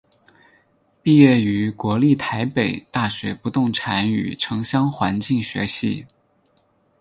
[1.03, 6.07] 毕业于国立台北大学不动产与城乡环境学系。